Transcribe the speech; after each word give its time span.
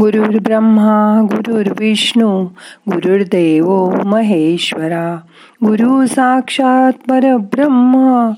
गुरुर् 0.00 0.38
ब्रह्मा 0.38 1.22
गुरुर्विष्णू 1.22 2.44
गुरुर्देव 2.92 3.90
महेश्वरा. 4.04 5.20
गुरु 5.64 6.06
साक्षात 6.06 6.92
परब्रह्म 6.92 8.30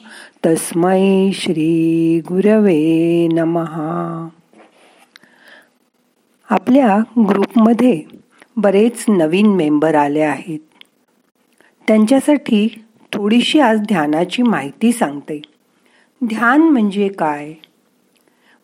तस्मै 0.46 1.30
श्री 1.34 2.20
गुरवे 2.20 3.28
नमहा 3.32 4.28
आपल्या 6.50 6.98
ग्रुपमध्ये 7.28 8.02
बरेच 8.56 9.04
नवीन 9.08 9.46
मेंबर 9.46 9.94
आले 9.94 10.20
आहेत. 10.20 10.58
त्यांच्यासाठी 11.88 12.84
थोडीशी 13.12 13.60
आज 13.60 13.80
ध्यानाची 13.80 14.42
माहिती 14.42 14.92
सांगते. 14.92 15.42
ध्यान 16.24 16.60
म्हणजे 16.62 17.08
काय? 17.08 17.52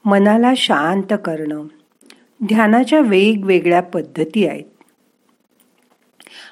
मनाला 0.05 0.53
शांत 0.57 1.13
करणं. 1.25 1.63
ध्यानाच्या 2.45 3.01
वेगवेगळ्या 3.01 3.81
पद्धती 3.81 4.47
आहेत. 4.47 4.65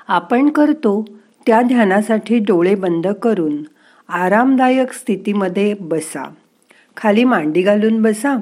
आपण 0.08 0.48
करतो 0.48 1.04
त्या 1.46 1.62
ध्यानासाठी 1.62 2.38
डोळे 2.38 2.74
बंद 2.74 3.06
करून 3.06 3.62
आरामदायक 4.08 4.92
स्थितीमध्ये 4.92 5.74
बसा. 5.74 6.24
खाली 6.96 7.24
मांडी 7.24 7.62
घालून 7.62 8.02
बसा 8.02 8.36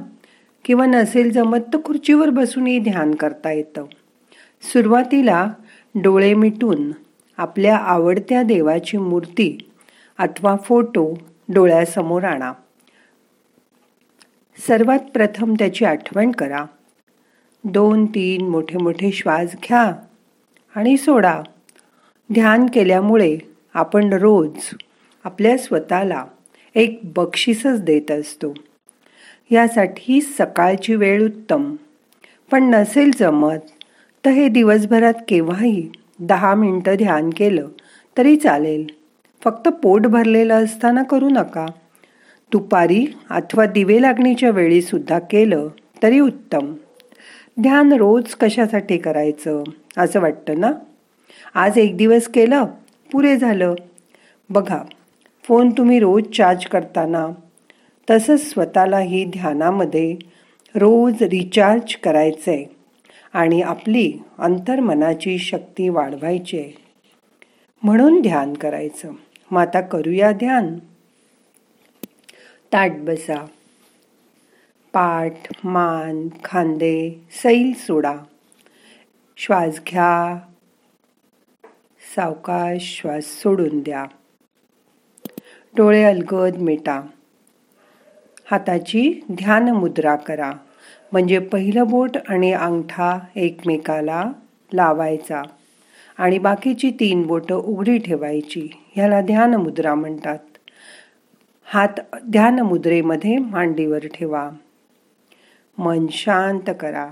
किंवा 0.64 0.86
नसेल 0.86 1.30
जमत 1.30 1.58
तर 1.58 1.78
खुर्चीवर 1.84 2.30
बसूनही 2.30 2.78
ध्यान 2.78 3.14
करता 3.14 3.52
येतं. 3.52 3.84
सुरुवातीला 4.62 5.50
डोळे 5.94 6.34
मिटून 6.34 6.92
आपल्या 7.36 7.76
आवडत्या 7.76 8.42
देवाची 8.42 8.96
मूर्ती 8.96 9.70
अथवा 10.18 10.56
फोटो 10.56 11.18
डोळ्यासमोर 11.48 12.24
आणा. 12.24 12.52
सर्वात 14.66 14.98
प्रथम 14.98 15.54
त्याची 15.58 15.84
आठवण 15.84 16.30
करा. 16.30 16.64
दोन 17.66 18.06
तीन 18.06 18.48
मोठे 18.48 18.78
मोठे 18.78 19.12
श्वास 19.12 19.52
घ्या 19.52 19.92
आणि 20.76 20.96
सोडा. 20.96 21.42
ध्यान 22.32 22.66
केल्यामुळे 22.66 23.38
आपण 23.74 24.12
रोज 24.12 24.50
आपल्या 25.24 25.58
स्वतःला 25.58 26.24
एक 26.74 27.00
बक्षीसच 27.16 27.82
देत 27.82 28.10
असतो. 28.10 28.54
यासाठी 29.50 30.20
सकाळची 30.20 30.94
वेळ 30.94 31.24
उत्तम. 31.24 31.76
पण 32.50 32.62
नसेल 32.62 33.10
जमत 33.20 33.58
तर 34.24 34.30
हे 34.30 34.48
दिवसभरात 34.48 35.14
केव्हाही 35.28 35.90
दहा 36.18 36.54
मिनटं 36.54 36.94
ध्यान 36.94 37.30
केलं 37.30 37.68
तरी 38.18 38.36
चालेल. 38.36 38.86
फक्त 39.44 39.68
पोट 39.68 40.06
भरलेलं 40.06 40.64
असताना 40.64 41.02
करू 41.02 41.28
नका. 41.28 41.66
दुपारी 42.52 43.06
अथवा 43.30 43.66
दिवे 43.66 44.02
लागणीच्या 44.02 44.50
वेळीसुद्धा 44.50 45.18
केलं 45.18 45.68
तरी 46.02 46.20
उत्तम. 46.20 46.74
ध्यान 47.62 47.92
रोज 47.92 48.34
कशासाठी 48.34 48.98
करायचं? 48.98 49.62
असं 49.96 50.20
वाटतं 50.20 50.60
ना? 50.60 50.72
आज 51.54 51.78
एक 51.78 51.96
दिवस 51.96 52.28
केलं 52.28 52.64
पुरे 53.12 53.36
झालं. 53.36 53.74
बघा 54.50 54.82
फोन 55.44 55.70
तुम्ही 55.70 55.98
रोज 56.00 56.22
चार्ज 56.36 56.66
करताना 56.66 57.28
तसंच 58.10 58.50
स्वतःलाही 58.52 59.24
ध्यानामध्ये 59.24 60.16
रोज 60.74 61.22
रिचार्ज 61.22 61.96
करायचं 61.96 62.50
आहे 62.50 62.64
आणि 63.32 63.62
आपली 63.62 64.12
अंतर्मनाची 64.38 65.38
शक्ती 65.38 65.88
वाढवायची 65.88 66.58
आहे. 66.58 66.72
म्हणून 67.82 68.22
ध्यान 68.22 68.54
करायचं. 68.54 69.12
मग 69.50 69.60
आता 69.60 69.80
करूया 69.80 70.32
ध्यान. 70.32 70.78
ताट 72.72 72.92
बसा. 72.92 73.46
पाठ 74.94 75.66
मान 75.66 76.28
खांदे 76.44 77.26
सैल 77.42 77.72
सोडा. 77.76 78.14
श्वास 79.36 79.80
घ्या. 79.88 80.38
सावकाश 82.16 83.00
श्वास 83.00 83.24
सोडून 83.24 83.80
द्या. 83.80 84.06
डोळे 85.76 86.04
अलगद 86.04 86.56
मिटा. 86.56 87.02
हाताची 88.50 89.24
ध्यान 89.32 89.68
मुद्रा 89.68 90.16
करा. 90.16 90.52
म्हणजे 91.12 91.38
पहिलं 91.38 91.86
बोट 91.86 92.10
आणि 92.28 92.52
अंगठा 92.52 93.18
एकमेकाला 93.36 94.32
लावायचा 94.74 95.42
आणि 96.18 96.38
बाकीची 96.38 96.90
तीन 96.90 97.26
बोटं 97.26 97.54
उघडी 97.54 97.98
ठेवायची. 97.98 98.68
ह्याला 98.92 99.20
ध्यान 99.20 99.54
मुद्रा 99.54 99.94
म्हणतात. 99.94 100.38
हात 101.64 102.00
ध्यान 102.30 102.58
मुद्रेमध्ये 102.58 103.36
मांडीवर 103.36 103.98
ठेवा. 103.98 104.50
मन 105.78 106.06
शांत 106.10 106.70
करा. 106.80 107.10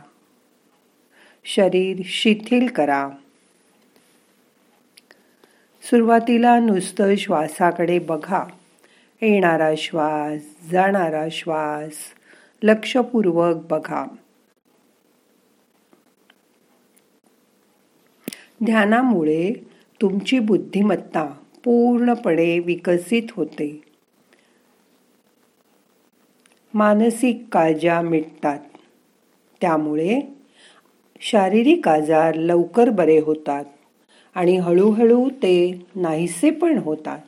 शरीर 1.45 2.03
शिथिल 2.05 2.67
करा. 2.67 3.11
सुरुवातीला 5.83 6.59
नुसतं 6.59 7.17
श्वासाकडे 7.17 7.99
बघा. 7.99 8.45
येणारा 9.23 9.71
श्वास 9.77 10.43
जाणारा 10.71 11.27
श्वास 11.31 11.93
लक्षपूर्वक 12.63 13.57
बघा. 13.71 14.05
ध्यानामुळे 18.65 19.53
तुमची 20.01 20.39
बुद्धिमत्ता 20.39 21.25
पूर्णपणे 21.65 22.59
विकसित 22.59 23.23
होते. 23.31 23.92
मानसिक 26.75 27.45
काळजा 27.53 28.01
मिटतात. 28.01 28.59
त्यामुळे 29.61 30.21
शारीरिक 31.21 31.89
आजार 31.89 32.35
लवकर 32.35 32.91
बरे 32.91 33.19
होतात 33.19 33.65
आणि 34.35 34.57
हळूहळू 34.57 35.29
ते 35.29 35.87
नाहीसे 35.97 36.51
पण 36.51 36.79
होतात. 36.79 37.19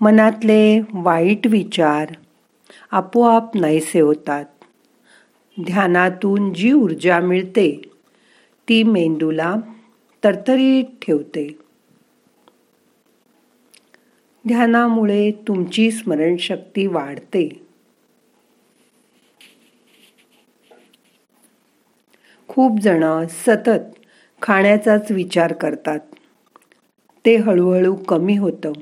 मनातले 0.00 0.80
वाईट 0.94 1.46
विचार 1.46 2.12
आपोआप 2.90 3.56
नाहीसे 3.56 4.00
होतात. 4.00 4.44
ध्यानातून 5.66 6.52
जी 6.52 6.72
ऊर्जा 6.72 7.20
मिळते 7.20 7.82
ती 8.68 8.82
मेंदूला 8.82 9.54
तरतरीत 10.24 10.84
ठेवते. 11.02 11.65
ध्यानामुळे 14.48 15.30
तुमची 15.48 15.90
स्मरणशक्ती 15.90 16.86
वाढते. 16.86 17.48
खूप 22.48 22.80
जण 22.80 23.26
सतत 23.28 23.92
खाण्याचाच 24.42 25.10
विचार 25.10 25.52
करतात. 25.52 25.98
ते 27.26 27.36
हळूहळू 27.36 27.94
कमी 27.94 28.36
होतं. 28.36 28.72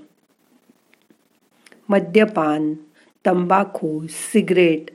मद्यपान 1.88 2.75
तंबाखू 3.26 4.06
सिगरेट 4.10 4.91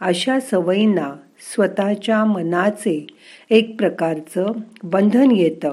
अशा 0.00 0.40
सवयींना 0.40 1.16
स्वतःच्या 1.54 2.24
मनाचे 2.24 3.06
एक 3.50 3.76
प्रकारचं 3.78 4.52
बंधन 4.82 5.30
येतं 5.30 5.72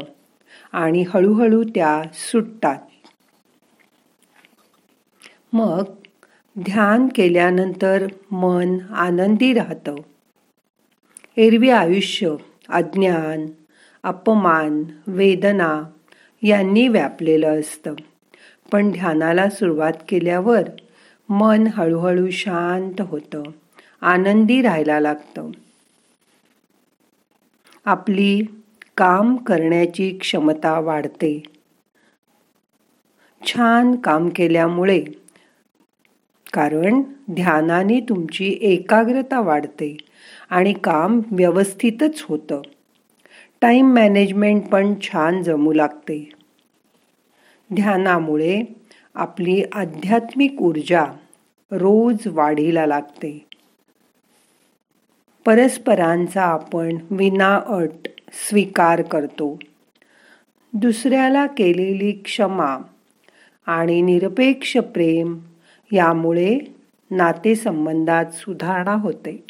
आणि 0.71 1.03
हळूहळू 1.13 1.63
त्या 1.63 2.01
सुटतात. 2.13 2.77
मग 5.53 5.83
ध्यान 6.59 7.07
केल्यानंतर 7.15 8.07
मन 8.31 8.77
आनंदी 8.89 9.53
राहतं. 9.53 9.95
एरवी 11.37 11.69
आयुष्य 11.69 12.35
अज्ञान 12.69 13.45
अपमान 14.03 14.83
वेदना 15.07 15.83
यांनी 16.41 16.87
व्यापलेलं 16.87 17.59
असतं. 17.59 17.93
पण 18.71 18.91
ध्यानाला 18.91 19.49
सुरुवात 19.49 19.93
केल्यावर 20.09 20.61
मन 21.29 21.67
हळूहळू 21.67 22.29
शांत 22.29 23.01
होतं 23.01 23.43
आनंदी 24.01 24.61
राहायला 24.61 24.99
लागतं. 24.99 25.51
आपली 27.85 28.41
काम 28.97 29.35
करण्याची 29.35 30.17
क्षमता 30.17 30.79
वाढते. 30.79 31.43
छान 33.47 33.95
काम 33.95 34.29
केल्यामुळे 34.35 35.03
कारण 36.53 37.01
ध्यानाने 37.31 37.99
तुमची 37.99 38.57
एकाग्रता 38.61 39.39
वाढते 39.39 39.97
आणि 40.49 40.73
काम 40.73 41.21
व्यवस्थितच 41.31 42.21
होतं. 42.21 42.61
टाइम 43.61 43.93
मॅनेजमेंट 43.93 44.63
पण 44.63 44.93
छान 45.01 45.43
जमू 45.43 45.73
लागते. 45.73 46.29
ध्यानामुळे 47.73 48.61
आपली 49.15 49.63
आध्यात्मिक 49.73 50.61
ऊर्जा 50.61 51.05
रोज 51.71 52.27
वाढीला 52.27 52.85
लागते. 52.85 53.45
परस्परांचा 55.45 56.43
आपण 56.43 56.97
विना 57.11 57.61
अट 57.67 58.07
स्वीकार 58.49 59.01
करतो. 59.01 59.59
दुसऱ्याला 60.73 61.45
केलेली 61.45 62.11
क्षमा 62.11 62.77
आणि 63.65 64.01
निरपेक्ष 64.01 64.77
प्रेम 64.77 65.39
यामुळे 65.93 66.59
नातेसंबंधात 67.11 68.25
सुधारणा 68.25 68.93
होते. 68.93 69.43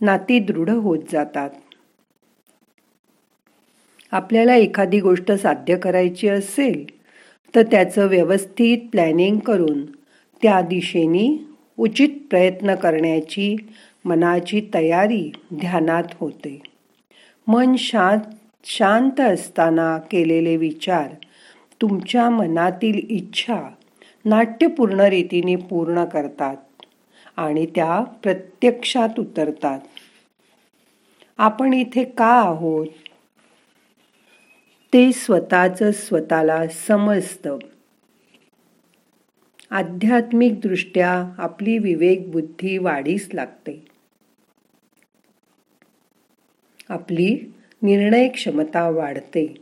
नाती 0.00 0.38
दृढ 0.38 0.70
होत 0.70 0.98
जातात. 1.12 1.50
आपल्याला 4.12 4.54
एखादी 4.54 5.00
गोष्ट 5.00 5.32
साध्य 5.32 5.76
करायची 5.76 6.28
असेल 6.28 6.86
तर 7.54 7.62
त्याचं 7.62 8.06
व्यवस्थित 8.06 8.78
प्लॅनिंग 8.90 9.38
करून 9.38 9.86
त्या 10.42 10.60
दिशेने 10.60 11.44
उचित 11.78 12.08
प्रयत्न 12.30 12.74
करण्याची 12.74 13.56
मनाची 14.04 14.68
तयारी 14.74 15.32
ध्यानात 15.54 16.04
होते. 16.20 16.62
मन 17.46 17.76
शांत 17.76 18.20
शांत 18.64 19.20
असताना 19.20 19.98
केलेले 19.98 20.56
विचार 20.56 21.08
तुमच्या 21.82 22.30
मनातील 22.30 23.00
इच्छा 23.10 23.70
नाट्यपूर्ण 24.24 25.00
रीतीने 25.00 25.56
पूर्ण 25.56 26.04
करतात 26.04 26.56
आणि 27.36 27.66
त्या 27.66 28.00
प्रत्यक्षात 28.00 29.08
उतरतात. 29.18 29.80
आपण 31.38 31.74
इथे 31.74 32.04
का 32.04 32.40
आहोत? 32.40 32.86
ते 34.92 35.12
स्वतःच 35.12 35.82
स्वतःला 35.82 36.68
समजतं. 36.68 37.58
आध्यात्मिक 39.70 40.60
दृष्ट्या 40.60 41.32
आपली 41.38 41.78
विवेक 41.78 42.30
बुद्धी 42.30 42.78
वाढीस 42.78 43.28
लागते. 43.34 43.84
आपली 46.88 47.54
निर्णय 47.82 48.28
क्षमता 48.28 48.88
वाढते. 48.88 49.61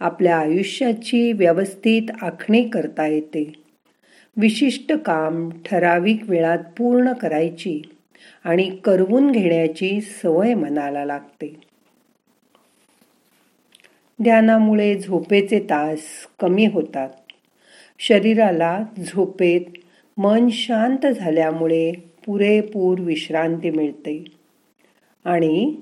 आपल्या 0.00 0.36
आयुष्याची 0.36 1.32
व्यवस्थित 1.32 2.02
आखणी 2.22 2.68
करता 2.68 3.06
येते. 3.06 3.52
विशिष्ट 4.36 4.92
काम 4.92 5.50
ठराविक 5.64 6.30
वेळात 6.30 6.58
पूर्ण 6.78 7.12
करायची 7.12 7.82
आणि 8.44 8.70
करवून 8.84 9.30
घेण्याची 9.30 10.00
सवय 10.00 10.54
मनाला 10.54 11.04
लागते. 11.04 11.56
ध्यानामुळे 14.22 14.98
झोपेचे 14.98 15.58
तास 15.70 16.00
कमी 16.40 16.66
होतात. 16.66 17.08
शरीराला 17.98 18.84
झोपेत 19.06 19.60
मन 20.16 20.48
शांत 20.48 21.06
झाल्यामुळे 21.06 21.92
पुरेपूर 22.26 23.00
विश्रांती 23.00 23.70
मिळते. 23.70 24.24
आणि 25.24 25.76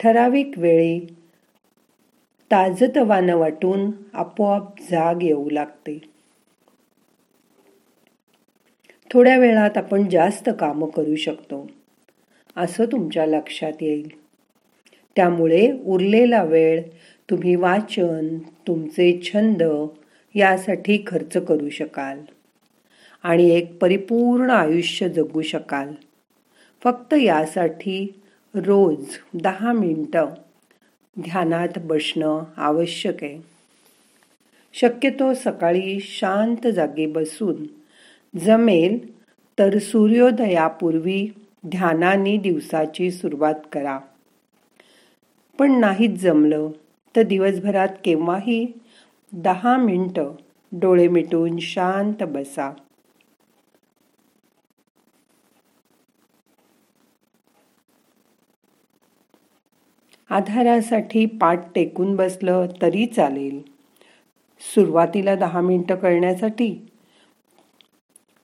ठराविक 0.00 0.50
वेळी 0.56 1.00
ताजतवानं 2.50 3.36
वाटून 3.36 3.90
आपोआप 4.14 4.80
जाग 4.80 5.22
येऊ 5.22 5.50
लागते. 5.50 6.00
थोड्या 9.12 9.38
वेळात 9.38 9.76
आपण 9.76 10.08
जास्त 10.08 10.50
कामं 10.60 10.88
करू 10.88 11.16
शकतो. 11.16 11.70
असं 12.56 12.84
तुमच्या 12.84 13.26
लक्षात 13.26 13.72
येईल. 13.80 14.08
त्यामुळे 15.16 15.72
उरलेला 15.86 16.42
वेळ 16.42 16.82
तुम्ही 17.30 17.54
वाचन 17.54 18.38
तुमचे 18.38 19.20
छंद 19.22 19.62
यासाठी 20.34 21.04
खर्च 21.06 21.36
करू 21.36 21.68
शकाल. 21.68 22.20
आणि 23.22 23.50
एक 23.50 23.78
परिपूर्ण 23.78 24.50
आयुष्य 24.50 25.08
जगू 25.08 25.42
शकाल. 25.42 25.92
फक्त 26.84 27.14
यासाठी 27.14 28.20
रोज 28.54 29.04
दहा 29.34 29.72
मिनटं 29.72 30.26
ध्यानात 31.20 31.68
बसणं 31.76 32.42
आवश्यक 32.56 33.24
आहे. 33.24 33.38
शक्यतो 34.74 35.34
सकाळी 35.34 36.00
शांत 36.00 36.66
जागी 36.66 37.06
बसून 37.06 37.56
जमेल 38.38 39.18
तर 39.58 39.78
सूर्योदयापूर्वी 39.78 41.28
ध्यानाने 41.66 42.36
दिवसाची 42.36 43.10
सुरुवात 43.10 43.54
करा. 43.72 43.98
पण 45.58 45.72
नाहीच 45.72 46.10
जमलं 46.10 46.68
तर 47.16 47.22
दिवसभरात 47.22 47.88
केव्हाही 48.04 48.72
दहा 49.32 49.76
मिनटं 49.76 50.30
डोळे 50.72 51.08
मिटून 51.08 51.58
शांत 51.58 52.22
बसा. 52.22 52.74
आधारासाठी 60.30 61.26
पाठ 61.26 61.74
टेकून 61.74 62.16
बसलं 62.16 62.66
तरी 62.82 63.06
चालेल. 63.06 63.60
सुरुवातीला 64.74 65.34
दहा 65.34 65.60
मिनटं 65.60 65.94
करण्यासाठी 65.94 66.86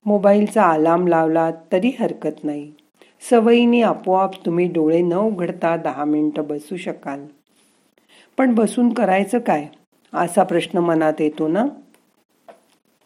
मोबाईलचा 0.06 0.64
अलार्म 0.64 1.06
लावला 1.06 1.50
तरी 1.72 1.92
हरकत 2.00 2.44
नाही. 2.44 2.72
सवयीने 3.30 3.82
आपोआप 3.82 4.46
तुम्ही 4.46 4.68
डोळे 4.72 5.02
न 5.02 5.12
उघडता 5.12 5.76
दहा 5.76 6.04
मिनटं 6.04 6.46
बसू 6.46 6.76
शकाल. 6.76 7.26
पण 8.38 8.54
बसून 8.54 8.92
करायचं 8.92 9.38
काय? 9.38 9.66
असा 10.12 10.42
प्रश्न 10.42 10.78
मनात 10.78 11.20
येतो 11.20 11.48
ना? 11.48 11.66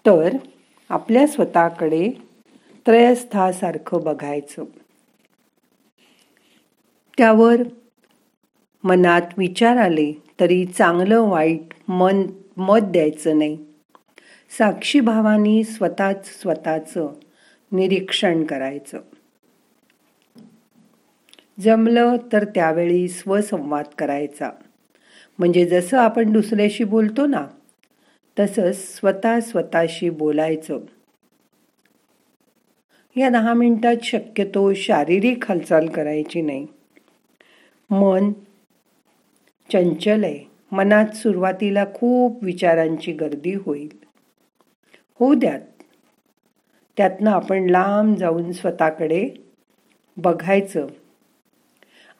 तर 0.06 0.36
आपल्या 0.88 1.26
स्वतःकडे 1.26 2.10
त्रयस्थासारखं 2.86 4.00
बघायचं. 4.04 4.64
त्यावर 7.18 7.62
मनात 8.84 9.22
विचार 9.38 9.76
आले 9.76 10.12
तरी 10.40 10.66
चांगलं 10.66 11.20
वाईट 11.20 11.60
मन 11.88 12.22
मत 12.56 12.78
द्यायचं 12.78 13.38
नाही. 13.38 13.58
साक्षी 14.58 15.00
भावानी 15.00 15.64
स्वतःच 15.64 16.40
स्वतःचं 16.42 17.12
निरीक्षण 17.72 18.44
करायचं. 18.44 19.00
जमलं 21.60 22.16
तर 22.32 22.44
त्यावेळी 22.44 23.08
स्वसंवाद 23.08 23.84
करायचा. 23.98 24.50
म्हणजे 25.38 25.66
जसं 25.66 25.98
आपण 25.98 26.32
दुसऱ्याशी 26.32 26.84
बोलतो 26.84 27.26
ना 27.26 27.46
तसंच 28.38 28.96
स्वतः 28.96 29.40
स्वतःशी 29.40 30.10
बोलायचं. 30.10 30.80
या 33.16 33.28
दहा 33.28 33.54
मिनिटात 33.54 33.96
शक्यतो 34.02 34.74
शारीरिक 34.74 35.44
हालचाल 35.48 35.88
करायची 35.88 36.42
नाही. 36.42 36.66
मन 37.90 38.32
चंचल. 39.72 40.24
आहे 40.24 40.44
मनात 40.72 41.06
सुरुवातीला 41.14 41.84
खूप 41.94 42.44
विचारांची 42.44 43.12
गर्दी 43.12 43.54
होईल. 43.54 43.88
होऊ 45.20 45.34
द्यात. 45.34 45.60
त्यातनं 46.96 47.30
आपण 47.30 47.70
लांब 47.70 48.16
जाऊन 48.16 48.52
स्वतःकडे 48.52 49.30
बघायचं. 50.16 50.86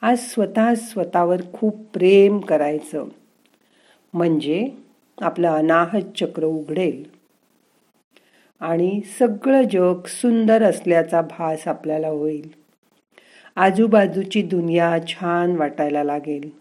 आज 0.01 0.19
स्वतः 0.19 0.75
स्वतःवर 0.75 1.41
खूप 1.53 1.85
प्रेम 1.93 2.39
करायचं. 2.39 3.05
म्हणजे 4.13 4.69
आपलं 5.21 5.49
अनाहत 5.49 6.17
चक्र 6.17 6.43
उघडेल. 6.43 7.03
आणि 8.59 9.01
सगळं 9.19 9.61
जग 9.63 10.05
सुंदर 10.07 10.63
असल्याचा 10.63 11.21
भास 11.21 11.67
आपल्याला 11.67 12.07
होईल. 12.07 12.49
आजूबाजूची 13.55 14.41
दुनिया 14.41 14.97
छान 15.07 15.55
वाटायला 15.55 16.03
लागेल. 16.03 16.58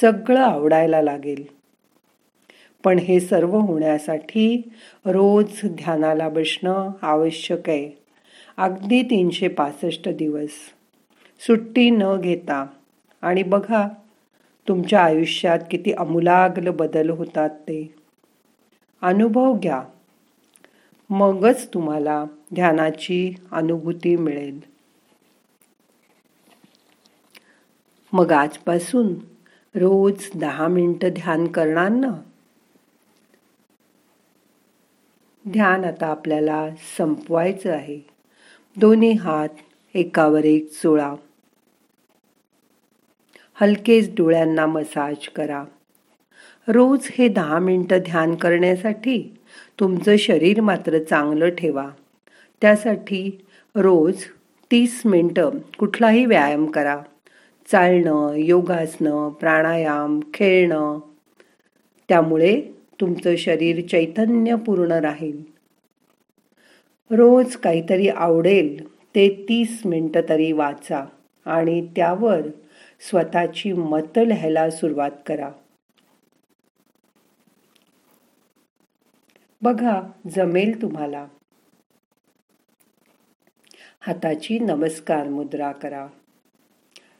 सगळं 0.00 0.40
आवडायला 0.40 1.02
लागेल. 1.02 1.44
पण 2.84 2.98
हे 2.98 3.20
सर्व 3.20 3.58
होण्यासाठी 3.58 4.62
रोज 5.04 5.60
ध्यानाला 5.64 6.28
बसणं 6.28 6.90
आवश्यक 7.02 7.68
आहे. 7.68 7.90
अगदी 8.56 9.02
तीनशे 9.02 9.48
पासष्ट 9.48 10.08
दिवस. 10.08 10.50
सुट्टी 11.40 11.90
न 11.90 12.02
घेता. 12.20 12.66
आणि 13.22 13.42
बघा 13.42 13.88
तुमच्या 14.68 15.04
आयुष्यात 15.04 15.58
किती 15.70 15.92
अमूलाग्ल 15.92 16.68
बदल 16.68 17.10
होतात 17.10 17.50
ते. 17.50 17.94
अनुभव 19.02 19.52
घ्या. 19.58 19.82
मगच 21.10 21.74
तुम्हाला 21.74 22.24
ध्यानाची 22.54 23.34
अनुभूती 23.52 24.16
मिळेल. 24.16 24.60
मग 28.12 28.32
आजपासून 28.32 29.14
रोज 29.74 30.30
दहा 30.34 30.68
मिनिटं 30.68 31.08
ध्यान 31.08 31.46
करणार 31.46 31.88
ना? 31.88 32.22
ध्यान 35.48 35.84
आता 35.84 36.06
आपल्याला 36.06 36.68
संपवायचं 36.98 37.72
आहे. 37.72 38.00
दोन्ही 38.76 39.12
हात 39.12 39.48
एकावर 39.94 40.44
एक 40.44 40.70
चोळा. 40.72 41.14
हलकेच 43.54 44.14
डोळ्यांना 44.16 44.66
मसाज 44.66 45.28
करा. 45.28 45.64
रोज 46.68 47.08
हे 47.10 47.28
दहा 47.28 47.58
मिनटं 47.58 47.98
ध्यान 47.98 48.34
करण्यासाठी 48.34 49.36
तुमचं 49.80 50.16
शरीर 50.16 50.60
मात्र 50.60 51.02
चांगलं 51.02 51.48
ठेवा. 51.48 51.90
त्यासाठी 52.60 53.46
रोज 53.74 54.24
तीस 54.70 55.02
मिनटं 55.04 55.50
कुठलाही 55.78 56.26
व्यायाम 56.26 56.66
करा. 56.66 57.02
चालणं 57.72 58.32
योगासनं 58.34 59.28
प्राणायाम 59.28 60.20
खेळणं 60.34 60.98
त्यामुळे 62.08 62.62
तुमचं 63.00 63.36
शरीर 63.36 63.86
चैतन्यपूर्ण 63.86 64.92
राहील. 64.92 65.42
रोज 67.10 67.56
काहीतरी 67.56 68.08
आवडेल 68.08 68.94
ते 68.94 69.46
तीस 69.48 69.82
मिनटं 69.84 70.20
तरी 70.28 70.52
वाचा 70.52 71.04
आणि 71.44 71.86
त्यावर 71.96 72.40
स्वतःची 73.00 73.72
मतं 73.72 74.22
लिहायला 74.22 74.70
सुरुवात 74.70 75.10
करा. 75.26 75.50
बघा 79.62 80.02
जमेल 80.36 80.82
तुम्हाला. 80.82 81.26
हाताची 84.00 84.58
नमस्कार 84.58 85.28
मुद्रा 85.28 85.72
करा. 85.72 86.06